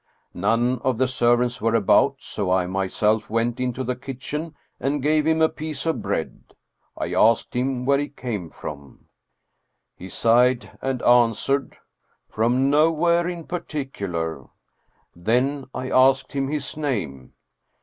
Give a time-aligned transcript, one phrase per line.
[0.33, 5.27] None of the servants were about, so I myself went into the kitchen and gave
[5.27, 6.55] him a piece of bread.
[6.97, 9.05] I asked him where he came from.
[9.95, 11.77] He sighed and answered:"
[12.33, 14.45] From nowhere in particular."
[15.15, 17.33] Then I asked him his name.